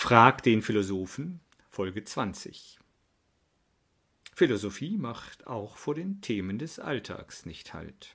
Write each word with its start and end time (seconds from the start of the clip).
Frag 0.00 0.44
den 0.44 0.62
Philosophen, 0.62 1.40
Folge 1.68 2.04
20. 2.04 2.78
Philosophie 4.32 4.96
macht 4.96 5.48
auch 5.48 5.76
vor 5.76 5.96
den 5.96 6.20
Themen 6.20 6.56
des 6.56 6.78
Alltags 6.78 7.46
nicht 7.46 7.74
Halt. 7.74 8.14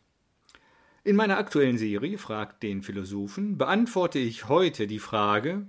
In 1.03 1.17
meiner 1.17 1.37
aktuellen 1.37 1.77
Serie 1.77 2.17
Frag 2.17 2.61
den 2.61 2.83
Philosophen 2.83 3.57
beantworte 3.57 4.17
ich 4.17 4.47
heute 4.47 4.87
die 4.87 4.97
Frage, 4.97 5.67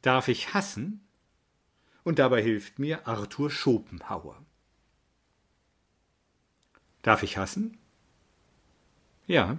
darf 0.00 0.28
ich 0.28 0.54
hassen? 0.54 1.06
Und 2.02 2.18
dabei 2.18 2.42
hilft 2.42 2.78
mir 2.78 3.06
Arthur 3.06 3.50
Schopenhauer. 3.50 4.42
Darf 7.02 7.22
ich 7.22 7.36
hassen? 7.36 7.76
Ja. 9.26 9.58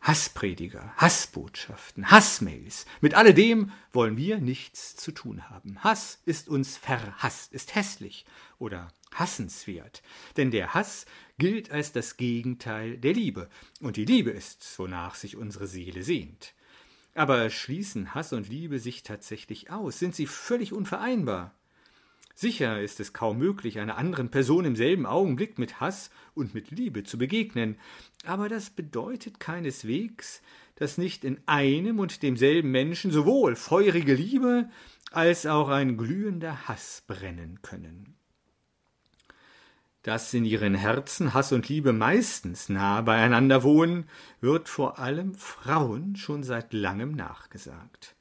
Hassprediger, 0.00 0.92
Hassbotschaften, 0.96 2.10
Hassmails, 2.10 2.86
mit 3.00 3.14
alledem 3.14 3.72
wollen 3.92 4.16
wir 4.16 4.38
nichts 4.38 4.96
zu 4.96 5.12
tun 5.12 5.50
haben. 5.50 5.82
Hass 5.82 6.20
ist 6.24 6.48
uns 6.48 6.76
verhasst, 6.76 7.52
ist 7.52 7.74
hässlich 7.74 8.24
oder 8.58 8.88
hassenswert, 9.12 10.02
denn 10.36 10.50
der 10.50 10.74
Hass 10.74 11.04
gilt 11.38 11.70
als 11.70 11.92
das 11.92 12.16
Gegenteil 12.16 12.96
der 12.96 13.12
Liebe, 13.12 13.48
und 13.80 13.96
die 13.96 14.04
Liebe 14.04 14.30
ist, 14.30 14.78
wonach 14.78 15.14
sich 15.14 15.36
unsere 15.36 15.66
Seele 15.66 16.02
sehnt. 16.02 16.54
Aber 17.14 17.50
schließen 17.50 18.14
Hass 18.14 18.32
und 18.32 18.48
Liebe 18.48 18.78
sich 18.78 19.02
tatsächlich 19.02 19.70
aus? 19.70 19.98
Sind 19.98 20.14
sie 20.14 20.26
völlig 20.26 20.72
unvereinbar? 20.72 21.57
Sicher 22.40 22.80
ist 22.80 23.00
es 23.00 23.12
kaum 23.12 23.38
möglich, 23.38 23.80
einer 23.80 23.98
anderen 23.98 24.30
Person 24.30 24.64
im 24.64 24.76
selben 24.76 25.06
Augenblick 25.06 25.58
mit 25.58 25.80
Hass 25.80 26.08
und 26.34 26.54
mit 26.54 26.70
Liebe 26.70 27.02
zu 27.02 27.18
begegnen, 27.18 27.76
aber 28.24 28.48
das 28.48 28.70
bedeutet 28.70 29.40
keineswegs, 29.40 30.40
dass 30.76 30.98
nicht 30.98 31.24
in 31.24 31.40
einem 31.46 31.98
und 31.98 32.22
demselben 32.22 32.70
Menschen 32.70 33.10
sowohl 33.10 33.56
feurige 33.56 34.14
Liebe 34.14 34.70
als 35.10 35.46
auch 35.46 35.68
ein 35.68 35.96
glühender 35.96 36.68
Hass 36.68 37.02
brennen 37.08 37.58
können. 37.62 38.14
Dass 40.04 40.32
in 40.32 40.44
ihren 40.44 40.76
Herzen 40.76 41.34
Hass 41.34 41.50
und 41.50 41.68
Liebe 41.68 41.92
meistens 41.92 42.68
nah 42.68 43.00
beieinander 43.00 43.64
wohnen, 43.64 44.08
wird 44.40 44.68
vor 44.68 45.00
allem 45.00 45.34
Frauen 45.34 46.14
schon 46.14 46.44
seit 46.44 46.72
langem 46.72 47.16
nachgesagt. 47.16 48.14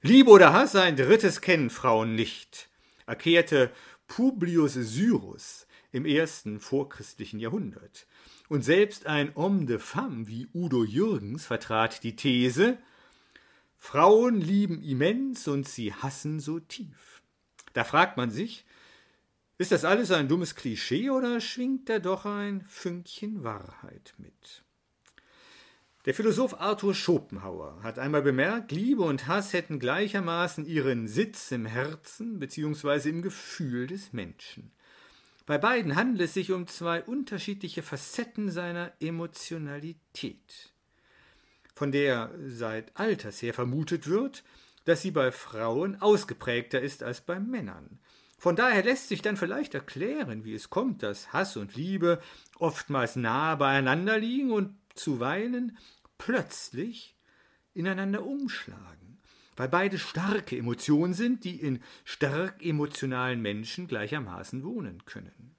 Liebe 0.00 0.30
oder 0.30 0.52
Hass, 0.52 0.76
ein 0.76 0.94
drittes 0.94 1.40
kennen 1.40 1.70
Frauen 1.70 2.14
nicht 2.14 2.68
erklärte 3.06 3.70
Publius 4.06 4.74
Syrus 4.74 5.66
im 5.92 6.04
ersten 6.04 6.60
vorchristlichen 6.60 7.40
Jahrhundert. 7.40 8.06
Und 8.48 8.62
selbst 8.62 9.06
ein 9.06 9.34
Homme 9.34 9.66
de 9.66 9.78
femme 9.78 10.28
wie 10.28 10.48
Udo 10.54 10.84
Jürgens 10.84 11.46
vertrat 11.46 12.02
die 12.02 12.14
These, 12.14 12.78
Frauen 13.78 14.40
lieben 14.40 14.82
immens 14.82 15.48
und 15.48 15.68
sie 15.68 15.92
hassen 15.92 16.40
so 16.40 16.60
tief. 16.60 17.22
Da 17.72 17.84
fragt 17.84 18.16
man 18.16 18.30
sich, 18.30 18.64
ist 19.58 19.72
das 19.72 19.84
alles 19.84 20.10
ein 20.10 20.28
dummes 20.28 20.54
Klischee 20.54 21.10
oder 21.10 21.40
schwingt 21.40 21.88
da 21.88 21.98
doch 21.98 22.26
ein 22.26 22.62
Fünkchen 22.68 23.42
Wahrheit 23.42 24.14
mit? 24.18 24.65
Der 26.06 26.14
Philosoph 26.14 26.60
Arthur 26.60 26.94
Schopenhauer 26.94 27.82
hat 27.82 27.98
einmal 27.98 28.22
bemerkt, 28.22 28.70
Liebe 28.70 29.02
und 29.02 29.26
Hass 29.26 29.52
hätten 29.52 29.80
gleichermaßen 29.80 30.64
ihren 30.64 31.08
Sitz 31.08 31.50
im 31.50 31.66
Herzen 31.66 32.38
bzw. 32.38 33.08
im 33.08 33.22
Gefühl 33.22 33.88
des 33.88 34.12
Menschen. 34.12 34.70
Bei 35.46 35.58
beiden 35.58 35.96
handelt 35.96 36.20
es 36.20 36.34
sich 36.34 36.52
um 36.52 36.68
zwei 36.68 37.02
unterschiedliche 37.02 37.82
Facetten 37.82 38.52
seiner 38.52 38.92
Emotionalität, 39.00 40.72
von 41.74 41.90
der 41.90 42.30
seit 42.46 42.96
Alters 42.96 43.42
her 43.42 43.52
vermutet 43.52 44.06
wird, 44.06 44.44
dass 44.84 45.02
sie 45.02 45.10
bei 45.10 45.32
Frauen 45.32 46.00
ausgeprägter 46.00 46.80
ist 46.80 47.02
als 47.02 47.20
bei 47.20 47.40
Männern. 47.40 47.98
Von 48.38 48.54
daher 48.54 48.84
lässt 48.84 49.08
sich 49.08 49.22
dann 49.22 49.36
vielleicht 49.36 49.74
erklären, 49.74 50.44
wie 50.44 50.54
es 50.54 50.70
kommt, 50.70 51.02
dass 51.02 51.32
Hass 51.32 51.56
und 51.56 51.74
Liebe 51.74 52.20
oftmals 52.60 53.16
nahe 53.16 53.56
beieinander 53.56 54.18
liegen 54.18 54.52
und 54.52 54.76
zuweilen 54.96 55.76
plötzlich 56.18 57.16
ineinander 57.74 58.24
umschlagen, 58.24 59.18
weil 59.56 59.68
beide 59.68 59.98
starke 59.98 60.56
Emotionen 60.56 61.14
sind, 61.14 61.44
die 61.44 61.60
in 61.60 61.82
stark 62.04 62.64
emotionalen 62.64 63.40
Menschen 63.40 63.86
gleichermaßen 63.86 64.64
wohnen 64.64 65.04
können. 65.04 65.54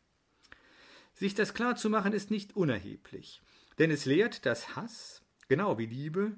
Sich 1.14 1.34
das 1.34 1.54
klar 1.54 1.76
zu 1.76 1.90
machen 1.90 2.14
ist 2.14 2.30
nicht 2.30 2.56
unerheblich, 2.56 3.42
denn 3.80 3.90
es 3.90 4.06
lehrt, 4.06 4.46
dass 4.46 4.76
Hass, 4.76 5.24
genau 5.48 5.78
wie 5.78 5.88
Liebe, 5.88 6.38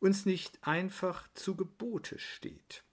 uns 0.00 0.26
nicht 0.26 0.58
einfach 0.66 1.28
zu 1.34 1.56
Gebote 1.56 2.18
steht. 2.18 2.84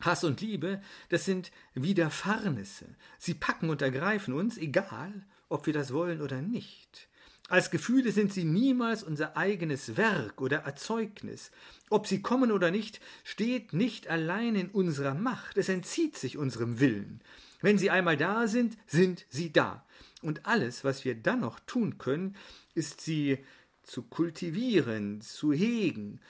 Hass 0.00 0.24
und 0.24 0.40
Liebe, 0.40 0.82
das 1.08 1.24
sind 1.24 1.50
Widerfahrnisse. 1.74 2.86
Sie 3.18 3.34
packen 3.34 3.70
und 3.70 3.82
ergreifen 3.82 4.34
uns, 4.34 4.58
egal, 4.58 5.26
ob 5.48 5.66
wir 5.66 5.72
das 5.72 5.92
wollen 5.92 6.20
oder 6.20 6.42
nicht. 6.42 7.08
Als 7.48 7.70
Gefühle 7.70 8.10
sind 8.10 8.32
sie 8.32 8.44
niemals 8.44 9.04
unser 9.04 9.36
eigenes 9.36 9.96
Werk 9.96 10.40
oder 10.40 10.58
Erzeugnis. 10.58 11.52
Ob 11.90 12.08
sie 12.08 12.20
kommen 12.20 12.50
oder 12.50 12.72
nicht, 12.72 13.00
steht 13.22 13.72
nicht 13.72 14.08
allein 14.08 14.56
in 14.56 14.68
unserer 14.68 15.14
Macht, 15.14 15.56
es 15.56 15.68
entzieht 15.68 16.16
sich 16.16 16.38
unserem 16.38 16.80
Willen. 16.80 17.20
Wenn 17.60 17.78
sie 17.78 17.90
einmal 17.90 18.16
da 18.16 18.48
sind, 18.48 18.76
sind 18.86 19.26
sie 19.28 19.52
da. 19.52 19.86
Und 20.22 20.44
alles, 20.46 20.82
was 20.82 21.04
wir 21.04 21.14
dann 21.14 21.40
noch 21.40 21.60
tun 21.60 21.98
können, 21.98 22.36
ist 22.74 23.00
sie 23.00 23.38
zu 23.84 24.02
kultivieren, 24.02 25.20
zu 25.20 25.52
hegen, 25.52 26.20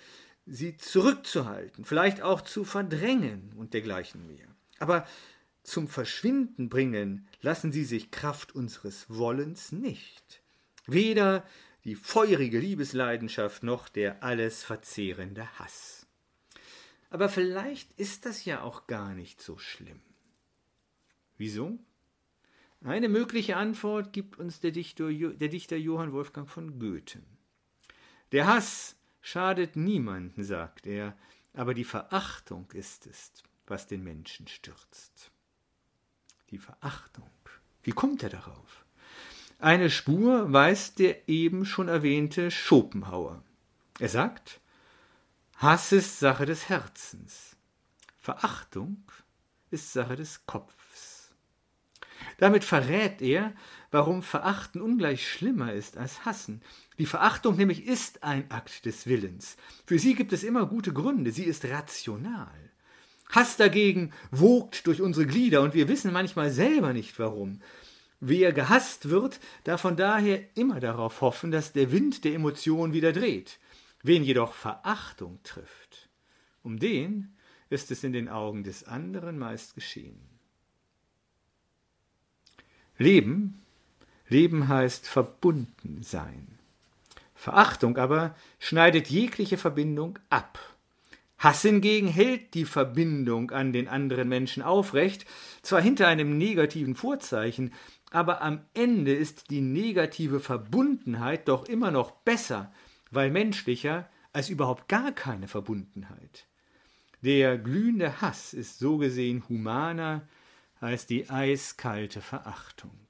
sie 0.44 0.76
zurückzuhalten, 0.76 1.87
vielleicht 1.87 2.21
auch 2.21 2.43
zu 2.43 2.65
verdrängen 2.65 3.53
und 3.56 3.72
dergleichen 3.72 4.26
mehr. 4.26 4.49
Aber 4.78 5.06
zum 5.62 5.88
Verschwinden 5.88 6.69
bringen 6.69 7.26
lassen 7.41 7.72
sie 7.72 7.84
sich 7.84 8.10
Kraft 8.10 8.55
unseres 8.55 9.06
Wollens 9.09 9.72
nicht. 9.72 10.43
Weder 10.86 11.47
die 11.84 11.94
feurige 11.94 12.58
Liebesleidenschaft 12.58 13.62
noch 13.62 13.88
der 13.88 14.22
alles 14.22 14.64
verzehrende 14.64 15.47
Hass. 15.58 16.06
Aber 17.10 17.28
vielleicht 17.28 17.92
ist 17.98 18.26
das 18.26 18.44
ja 18.44 18.62
auch 18.62 18.86
gar 18.86 19.14
nicht 19.14 19.41
so 19.41 19.58
schlimm. 19.58 20.00
Wieso? 21.38 21.78
Eine 22.82 23.08
mögliche 23.08 23.56
Antwort 23.56 24.12
gibt 24.12 24.38
uns 24.38 24.60
der 24.60 24.70
Dichter, 24.70 25.12
der 25.12 25.48
Dichter 25.48 25.76
Johann 25.76 26.12
Wolfgang 26.12 26.48
von 26.48 26.78
Goethe. 26.78 27.22
Der 28.32 28.46
Hass 28.46 28.96
schadet 29.20 29.76
niemanden, 29.76 30.44
sagt 30.44 30.86
er, 30.86 31.16
aber 31.52 31.75
die 31.75 31.84
Verachtung 31.84 32.70
ist 32.72 33.06
es, 33.06 33.32
was 33.66 33.86
den 33.86 34.04
Menschen 34.04 34.46
stürzt. 34.46 35.30
Die 36.50 36.58
Verachtung. 36.58 37.30
Wie 37.82 37.92
kommt 37.92 38.22
er 38.22 38.30
darauf? 38.30 38.85
Eine 39.59 39.89
Spur 39.89 40.53
weist 40.53 40.99
der 40.99 41.28
eben 41.28 41.65
schon 41.65 41.89
erwähnte 41.89 42.50
Schopenhauer. 42.50 43.43
Er 43.99 44.11
sagt, 44.11 44.61
Hass 45.56 45.93
ist 45.93 46.19
Sache 46.21 46.44
des 46.44 46.69
Herzens, 46.69 47.56
Verachtung 48.19 49.03
ist 49.71 49.94
Sache 49.94 50.17
des 50.17 50.44
Kopfs. 50.44 51.31
Damit 52.37 52.65
verrät 52.65 53.22
er, 53.22 53.55
warum 53.91 54.22
Verachten 54.22 54.83
ungleich 54.83 55.27
schlimmer 55.27 55.73
ist 55.73 55.97
als 55.97 56.27
Hassen. 56.27 56.61
Die 56.99 57.06
Verachtung 57.06 57.56
nämlich 57.56 57.87
ist 57.87 58.23
ein 58.23 58.50
Akt 58.50 58.84
des 58.84 59.06
Willens. 59.06 59.56
Für 59.87 59.99
sie 59.99 60.15
gibt 60.15 60.34
es 60.34 60.44
immer 60.44 60.67
gute 60.67 60.93
Gründe, 60.93 61.33
sie 61.33 61.44
ist 61.44 61.65
rational. 61.65 62.53
Hass 63.31 63.56
dagegen 63.56 64.12
wogt 64.31 64.87
durch 64.87 65.00
unsere 65.00 65.27
Glieder 65.27 65.62
und 65.62 65.73
wir 65.73 65.88
wissen 65.88 66.12
manchmal 66.12 66.50
selber 66.50 66.93
nicht 66.93 67.19
warum. 67.19 67.61
Wer 68.21 68.53
gehasst 68.53 69.10
wird, 69.10 69.41
darf 69.65 69.82
von 69.82 69.97
daher 69.97 70.41
immer 70.56 70.81
darauf 70.81 71.21
hoffen, 71.21 71.50
dass 71.50 71.72
der 71.72 71.93
Wind 71.93 72.25
der 72.25 72.34
Emotion 72.34 72.93
wieder 72.93 73.12
dreht. 73.12 73.59
Wen 74.03 74.22
jedoch 74.22 74.54
Verachtung 74.54 75.38
trifft, 75.43 76.09
um 76.62 76.79
den 76.79 77.35
ist 77.69 77.90
es 77.90 78.05
in 78.05 78.12
den 78.12 78.29
Augen 78.29 78.62
des 78.62 78.85
anderen 78.85 79.38
meist 79.38 79.75
geschehen. 79.75 80.20
Leben, 82.99 83.62
Leben 84.29 84.69
heißt 84.69 85.06
verbunden 85.08 86.02
sein. 86.02 86.58
Verachtung 87.35 87.99
aber 87.99 88.35
schneidet 88.58 89.08
jegliche 89.08 89.58
Verbindung 89.58 90.19
ab. 90.31 90.58
Hass 91.38 91.61
hingegen 91.62 92.08
hält 92.08 92.55
die 92.55 92.64
Verbindung 92.64 93.50
an 93.50 93.73
den 93.73 93.88
anderen 93.88 94.29
Menschen 94.29 94.62
aufrecht, 94.62 95.26
zwar 95.61 95.82
hinter 95.82 96.08
einem 96.08 96.38
negativen 96.38 96.94
Vorzeichen, 96.94 97.75
aber 98.11 98.43
am 98.43 98.64
Ende 98.75 99.14
ist 99.14 99.50
die 99.50 99.61
negative 99.61 100.41
Verbundenheit 100.41 101.49
doch 101.49 101.67
immer 101.67 101.91
noch 101.91 102.11
besser, 102.11 102.73
weil 103.11 103.31
menschlicher 103.31 104.08
als 104.32 104.49
überhaupt 104.49 104.88
gar 104.88 105.12
keine 105.12 105.49
Verbundenheit. 105.49 106.47
Der 107.23 107.58
glühende 107.58 108.20
Hass 108.20 108.53
ist 108.55 108.79
so 108.79 108.99
gesehen 108.99 109.43
humaner 109.49 110.29
als 110.81 111.06
die 111.06 111.29
eiskalte 111.31 112.20
Verachtung. 112.20 113.06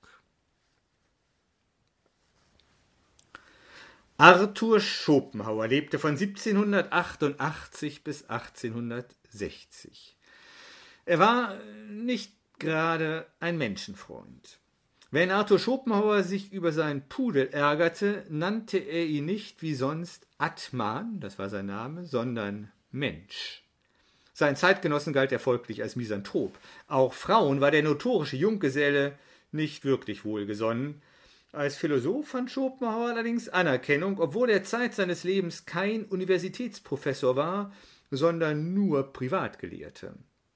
Arthur 4.18 4.80
Schopenhauer 4.80 5.68
lebte 5.68 5.98
von 5.98 6.12
1788 6.12 8.02
bis 8.02 8.24
1860. 8.30 10.16
Er 11.04 11.18
war 11.18 11.58
nicht 11.90 12.32
gerade 12.58 13.26
ein 13.40 13.58
Menschenfreund. 13.58 14.58
Wenn 15.16 15.30
Arthur 15.30 15.58
Schopenhauer 15.58 16.24
sich 16.24 16.52
über 16.52 16.72
seinen 16.72 17.08
Pudel 17.08 17.48
ärgerte, 17.48 18.26
nannte 18.28 18.76
er 18.76 19.06
ihn 19.06 19.24
nicht 19.24 19.62
wie 19.62 19.72
sonst 19.72 20.26
Atman, 20.36 21.20
das 21.20 21.38
war 21.38 21.48
sein 21.48 21.64
Name, 21.64 22.04
sondern 22.04 22.70
Mensch. 22.90 23.62
Seinen 24.34 24.56
Zeitgenossen 24.56 25.14
galt 25.14 25.32
er 25.32 25.38
folglich 25.38 25.82
als 25.82 25.96
Misanthrop. 25.96 26.58
Auch 26.86 27.14
Frauen 27.14 27.62
war 27.62 27.70
der 27.70 27.82
notorische 27.82 28.36
Junggeselle 28.36 29.14
nicht 29.52 29.86
wirklich 29.86 30.26
wohlgesonnen. 30.26 31.00
Als 31.50 31.76
Philosoph 31.76 32.28
fand 32.28 32.50
Schopenhauer 32.50 33.08
allerdings 33.08 33.48
Anerkennung, 33.48 34.20
obwohl 34.20 34.50
er 34.50 34.64
Zeit 34.64 34.94
seines 34.94 35.24
Lebens 35.24 35.64
kein 35.64 36.04
Universitätsprofessor 36.04 37.36
war, 37.36 37.72
sondern 38.10 38.74
nur 38.74 39.14
Privatgelehrte. 39.14 40.12